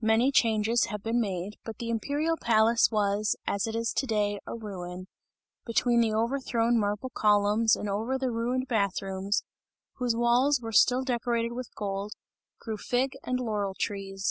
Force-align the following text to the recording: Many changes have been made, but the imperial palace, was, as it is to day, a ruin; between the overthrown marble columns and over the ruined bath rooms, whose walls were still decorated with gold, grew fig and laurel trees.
Many 0.00 0.30
changes 0.30 0.84
have 0.90 1.02
been 1.02 1.20
made, 1.20 1.56
but 1.64 1.78
the 1.78 1.88
imperial 1.90 2.36
palace, 2.40 2.88
was, 2.92 3.34
as 3.48 3.66
it 3.66 3.74
is 3.74 3.92
to 3.94 4.06
day, 4.06 4.38
a 4.46 4.54
ruin; 4.54 5.08
between 5.66 6.00
the 6.00 6.14
overthrown 6.14 6.78
marble 6.78 7.10
columns 7.10 7.74
and 7.74 7.88
over 7.88 8.16
the 8.16 8.30
ruined 8.30 8.68
bath 8.68 9.02
rooms, 9.02 9.42
whose 9.94 10.14
walls 10.14 10.60
were 10.60 10.70
still 10.70 11.02
decorated 11.02 11.50
with 11.50 11.74
gold, 11.74 12.12
grew 12.60 12.76
fig 12.76 13.16
and 13.24 13.40
laurel 13.40 13.74
trees. 13.76 14.30